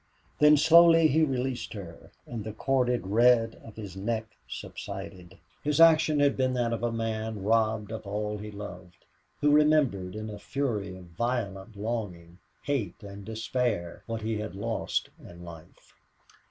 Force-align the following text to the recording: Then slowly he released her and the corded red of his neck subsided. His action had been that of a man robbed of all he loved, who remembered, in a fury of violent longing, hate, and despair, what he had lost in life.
Then 0.39 0.57
slowly 0.57 1.09
he 1.09 1.21
released 1.21 1.73
her 1.73 2.09
and 2.25 2.43
the 2.43 2.53
corded 2.53 3.05
red 3.05 3.61
of 3.63 3.75
his 3.75 3.95
neck 3.95 4.25
subsided. 4.47 5.37
His 5.63 5.79
action 5.79 6.19
had 6.19 6.35
been 6.35 6.53
that 6.53 6.73
of 6.73 6.81
a 6.81 6.91
man 6.91 7.43
robbed 7.43 7.91
of 7.91 8.07
all 8.07 8.39
he 8.39 8.49
loved, 8.49 9.05
who 9.41 9.51
remembered, 9.51 10.15
in 10.15 10.31
a 10.31 10.39
fury 10.39 10.97
of 10.97 11.03
violent 11.05 11.75
longing, 11.75 12.39
hate, 12.63 13.03
and 13.03 13.23
despair, 13.23 14.01
what 14.07 14.23
he 14.23 14.37
had 14.39 14.55
lost 14.55 15.09
in 15.23 15.43
life. 15.43 15.93